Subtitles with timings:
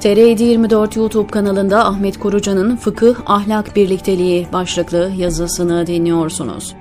[0.00, 6.74] TR 24 YouTube kanalında Ahmet Korucan'ın Fıkıh Ahlak Birlikteliği başlıklı yazısını dinliyorsunuz.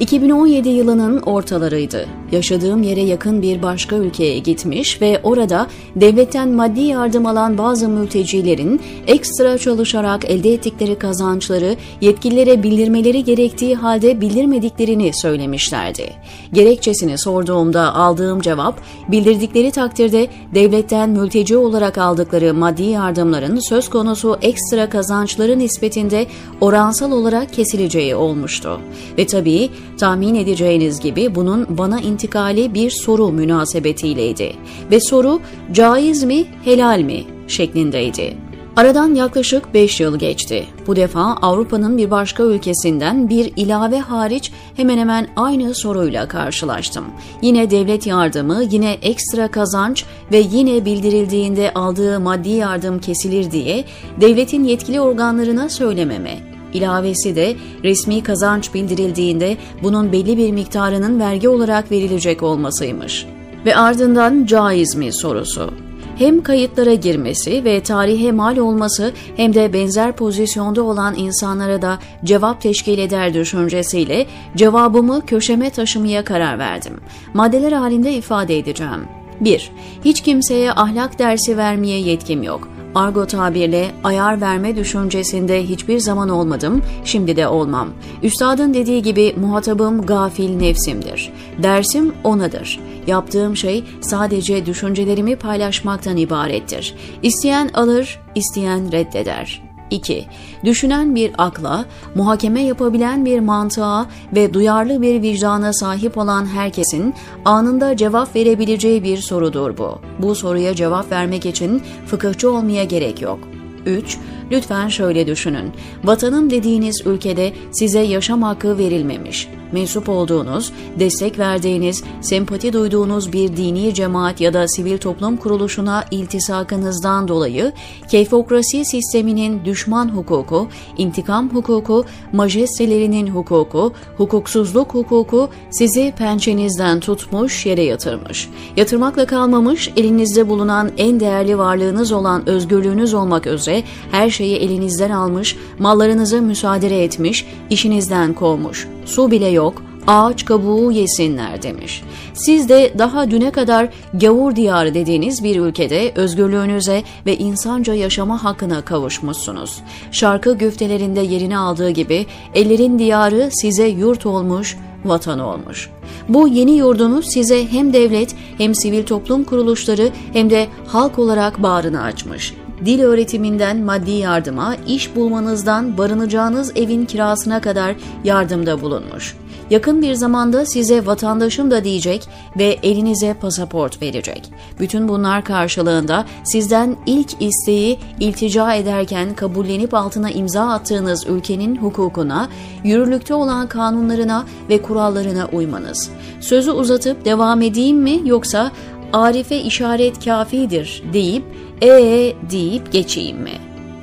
[0.00, 2.06] 2017 yılının ortalarıydı.
[2.32, 8.80] Yaşadığım yere yakın bir başka ülkeye gitmiş ve orada devletten maddi yardım alan bazı mültecilerin
[9.06, 16.12] ekstra çalışarak elde ettikleri kazançları yetkililere bildirmeleri gerektiği halde bildirmediklerini söylemişlerdi.
[16.52, 24.88] Gerekçesini sorduğumda aldığım cevap, bildirdikleri takdirde devletten mülteci olarak aldıkları maddi yardımların söz konusu ekstra
[24.88, 26.26] kazançları nispetinde
[26.60, 28.80] oransal olarak kesileceği olmuştu.
[29.18, 34.52] Ve tabii tahmin edeceğiniz gibi bunun bana intikali bir soru münasebetiyleydi
[34.90, 35.40] ve soru
[35.72, 38.44] caiz mi, helal mi şeklindeydi.
[38.76, 40.66] Aradan yaklaşık 5 yıl geçti.
[40.86, 47.04] Bu defa Avrupa'nın bir başka ülkesinden bir ilave hariç hemen hemen aynı soruyla karşılaştım.
[47.42, 53.84] Yine devlet yardımı, yine ekstra kazanç ve yine bildirildiğinde aldığı maddi yardım kesilir diye
[54.20, 61.90] devletin yetkili organlarına söylememe İlavesi de resmi kazanç bildirildiğinde bunun belli bir miktarının vergi olarak
[61.90, 63.26] verilecek olmasıymış.
[63.66, 65.70] Ve ardından caiz mi sorusu.
[66.18, 72.60] Hem kayıtlara girmesi ve tarihe mal olması hem de benzer pozisyonda olan insanlara da cevap
[72.60, 77.00] teşkil eder düşüncesiyle cevabımı köşeme taşımaya karar verdim.
[77.34, 79.08] Maddeler halinde ifade edeceğim.
[79.40, 79.70] 1.
[80.04, 82.73] Hiç kimseye ahlak dersi vermeye yetkim yok.
[82.94, 87.88] Argo tabirle ayar verme düşüncesinde hiçbir zaman olmadım, şimdi de olmam.
[88.22, 91.32] Üstadın dediği gibi muhatabım gafil nefsimdir.
[91.62, 92.80] Dersim onadır.
[93.06, 96.94] Yaptığım şey sadece düşüncelerimi paylaşmaktan ibarettir.
[97.22, 100.26] İsteyen alır, isteyen reddeder.'' 2.
[100.64, 107.96] Düşünen bir akla, muhakeme yapabilen bir mantığa ve duyarlı bir vicdana sahip olan herkesin anında
[107.96, 109.98] cevap verebileceği bir sorudur bu.
[110.18, 113.38] Bu soruya cevap vermek için fıkıhçı olmaya gerek yok.
[113.86, 114.18] 3.
[114.50, 115.72] Lütfen şöyle düşünün.
[116.04, 119.48] Vatanım dediğiniz ülkede size yaşam hakkı verilmemiş.
[119.72, 127.28] Mensup olduğunuz, destek verdiğiniz, sempati duyduğunuz bir dini cemaat ya da sivil toplum kuruluşuna iltisakınızdan
[127.28, 127.72] dolayı
[128.10, 130.68] keyfokrasi sisteminin düşman hukuku,
[130.98, 138.48] intikam hukuku, majestelerinin hukuku, hukuksuzluk hukuku sizi pençenizden tutmuş yere yatırmış.
[138.76, 145.56] Yatırmakla kalmamış, elinizde bulunan en değerli varlığınız olan özgürlüğünüz olmak üzere her şeyi elinizden almış,
[145.78, 148.88] mallarınızı müsaade etmiş, işinizden kovmuş.
[149.04, 152.02] Su bile yok, ağaç kabuğu yesinler demiş.
[152.34, 158.84] Siz de daha düne kadar gavur diyarı dediğiniz bir ülkede özgürlüğünüze ve insanca yaşama hakkına
[158.84, 159.82] kavuşmuşsunuz.
[160.10, 165.90] Şarkı güftelerinde yerini aldığı gibi ellerin diyarı size yurt olmuş, vatan olmuş.
[166.28, 172.02] Bu yeni yurdunuz size hem devlet hem sivil toplum kuruluşları hem de halk olarak bağrını
[172.02, 179.36] açmış dil öğretiminden maddi yardıma, iş bulmanızdan barınacağınız evin kirasına kadar yardımda bulunmuş.
[179.70, 184.50] Yakın bir zamanda size vatandaşım da diyecek ve elinize pasaport verecek.
[184.80, 192.48] Bütün bunlar karşılığında sizden ilk isteği iltica ederken kabullenip altına imza attığınız ülkenin hukukuna,
[192.84, 196.10] yürürlükte olan kanunlarına ve kurallarına uymanız.
[196.40, 198.70] Sözü uzatıp devam edeyim mi yoksa
[199.14, 201.42] Arife işaret kafidir deyip
[201.82, 203.52] ee deyip geçeyim mi?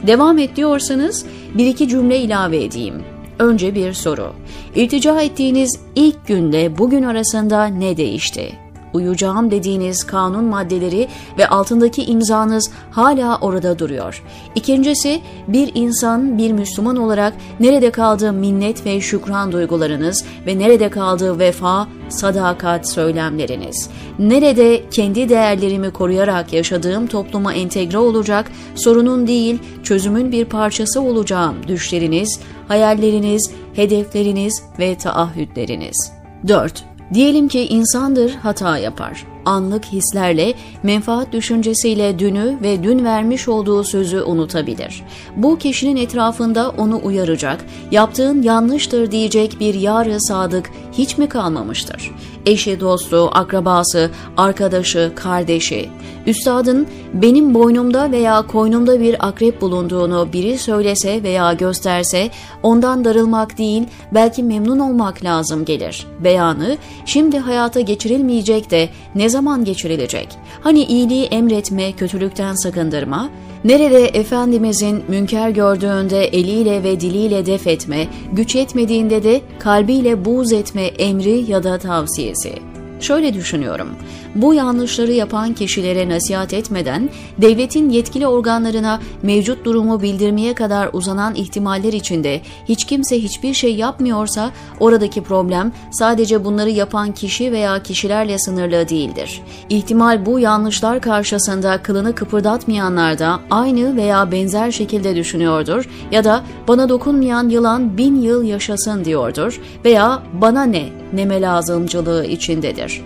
[0.07, 1.25] Devam et diyorsanız
[1.57, 3.03] bir iki cümle ilave edeyim.
[3.39, 4.33] Önce bir soru.
[4.75, 8.60] İltica ettiğiniz ilk günde bugün arasında ne değişti?
[8.93, 11.07] Uyacağım dediğiniz kanun maddeleri
[11.37, 14.23] ve altındaki imzanız hala orada duruyor.
[14.55, 21.39] İkincisi bir insan bir Müslüman olarak nerede kaldı minnet ve şükran duygularınız ve nerede kaldı
[21.39, 23.89] vefa, sadakat söylemleriniz?
[24.19, 32.39] Nerede kendi değerlerimi koruyarak yaşadığım topluma entegre olacak, sorunun değil çözümün bir parçası olacağım düşleriniz,
[32.67, 36.11] hayalleriniz, hedefleriniz ve taahhütleriniz.
[36.47, 36.90] 4.
[37.13, 39.25] Diyelim ki insandır hata yapar.
[39.45, 40.53] Anlık hislerle,
[40.83, 45.03] menfaat düşüncesiyle dünü ve dün vermiş olduğu sözü unutabilir.
[45.35, 52.11] Bu kişinin etrafında onu uyaracak, yaptığın yanlıştır diyecek bir yarı sadık hiç mi kalmamıştır?
[52.45, 55.89] Eşi, dostu, akrabası, arkadaşı, kardeşi,
[56.27, 62.29] Üstadın benim boynumda veya koynumda bir akrep bulunduğunu biri söylese veya gösterse
[62.63, 63.83] ondan darılmak değil
[64.13, 66.07] belki memnun olmak lazım gelir.
[66.19, 70.27] Beyanı şimdi hayata geçirilmeyecek de ne zaman geçirilecek?
[70.61, 73.29] Hani iyiliği emretme, kötülükten sakındırma?
[73.63, 80.83] Nerede Efendimizin münker gördüğünde eliyle ve diliyle def etme, güç yetmediğinde de kalbiyle buğz etme
[80.83, 82.53] emri ya da tavsiyesi?
[82.99, 83.89] Şöyle düşünüyorum.
[84.35, 91.93] Bu yanlışları yapan kişilere nasihat etmeden devletin yetkili organlarına mevcut durumu bildirmeye kadar uzanan ihtimaller
[91.93, 98.89] içinde hiç kimse hiçbir şey yapmıyorsa oradaki problem sadece bunları yapan kişi veya kişilerle sınırlı
[98.89, 99.41] değildir.
[99.69, 106.89] İhtimal bu yanlışlar karşısında kılını kıpırdatmayanlar da aynı veya benzer şekilde düşünüyordur ya da bana
[106.89, 113.01] dokunmayan yılan bin yıl yaşasın diyordur veya bana ne neme lazımcılığı içindedir.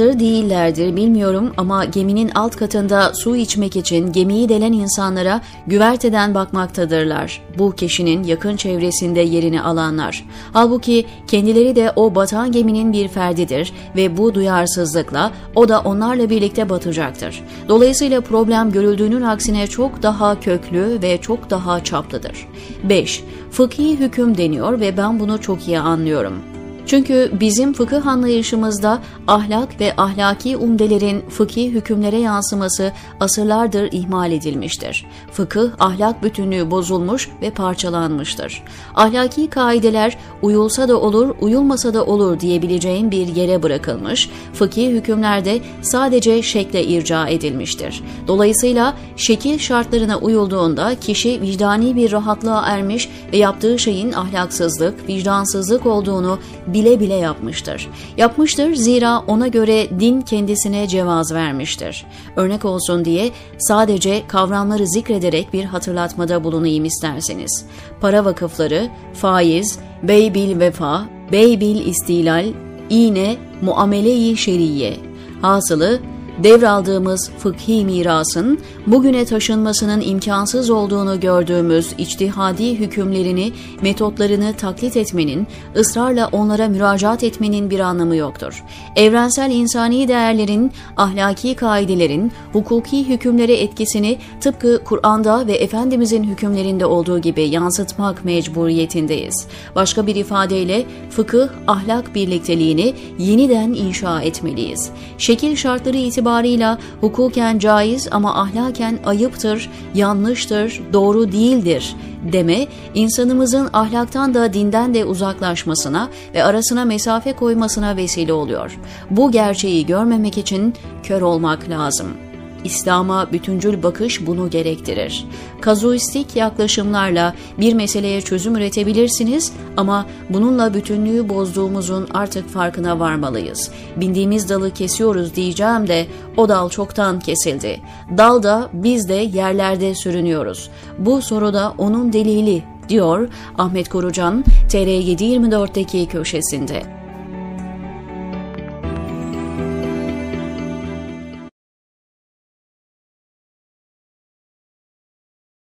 [0.00, 7.42] Farkındalardır değillerdir bilmiyorum ama geminin alt katında su içmek için gemiyi delen insanlara güverteden bakmaktadırlar.
[7.58, 10.24] Bu kişinin yakın çevresinde yerini alanlar.
[10.52, 16.68] Halbuki kendileri de o batan geminin bir ferdidir ve bu duyarsızlıkla o da onlarla birlikte
[16.68, 17.44] batacaktır.
[17.68, 22.46] Dolayısıyla problem görüldüğünün aksine çok daha köklü ve çok daha çaplıdır.
[22.84, 23.24] 5.
[23.50, 26.49] Fıkhi hüküm deniyor ve ben bunu çok iyi anlıyorum.
[26.90, 35.06] Çünkü bizim fıkıh anlayışımızda ahlak ve ahlaki umdelerin fıkhi hükümlere yansıması asırlardır ihmal edilmiştir.
[35.32, 38.62] Fıkıh ahlak bütünlüğü bozulmuş ve parçalanmıştır.
[38.94, 46.42] Ahlaki kaideler uyulsa da olur, uyulmasa da olur diyebileceğin bir yere bırakılmış, fıkhi hükümlerde sadece
[46.42, 48.02] şekle irca edilmiştir.
[48.28, 56.38] Dolayısıyla şekil şartlarına uyulduğunda kişi vicdani bir rahatlığa ermiş ve yaptığı şeyin ahlaksızlık, vicdansızlık olduğunu
[56.80, 57.88] bile bile yapmıştır.
[58.16, 62.06] Yapmıştır zira ona göre din kendisine cevaz vermiştir.
[62.36, 67.64] Örnek olsun diye sadece kavramları zikrederek bir hatırlatmada bulunayım isterseniz.
[68.00, 72.46] Para vakıfları, faiz, beybil vefa, beybil istilal,
[72.90, 74.96] iğne, muamele-i şeriye.
[75.42, 76.00] Hasılı
[76.42, 83.52] devraldığımız fıkhi mirasın bugüne taşınmasının imkansız olduğunu gördüğümüz içtihadi hükümlerini,
[83.82, 85.46] metotlarını taklit etmenin,
[85.76, 88.64] ısrarla onlara müracaat etmenin bir anlamı yoktur.
[88.96, 97.42] Evrensel insani değerlerin, ahlaki kaidelerin, hukuki hükümlere etkisini tıpkı Kur'an'da ve Efendimizin hükümlerinde olduğu gibi
[97.42, 99.46] yansıtmak mecburiyetindeyiz.
[99.74, 104.90] Başka bir ifadeyle fıkıh, ahlak birlikteliğini yeniden inşa etmeliyiz.
[105.18, 111.96] Şekil şartları itibariyle itibarıyla hukuken caiz ama ahlaken ayıptır, yanlıştır, doğru değildir
[112.32, 118.78] deme, insanımızın ahlaktan da dinden de uzaklaşmasına ve arasına mesafe koymasına vesile oluyor.
[119.10, 122.29] Bu gerçeği görmemek için kör olmak lazım.''
[122.64, 125.26] İslam'a bütüncül bakış bunu gerektirir.
[125.60, 133.70] Kazuistik yaklaşımlarla bir meseleye çözüm üretebilirsiniz ama bununla bütünlüğü bozduğumuzun artık farkına varmalıyız.
[133.96, 137.80] Bindiğimiz dalı kesiyoruz diyeceğim de o dal çoktan kesildi.
[138.18, 140.70] Dal da biz de yerlerde sürünüyoruz.
[140.98, 143.28] Bu soruda onun delili diyor
[143.58, 146.99] Ahmet Korucan TR724'deki köşesinde.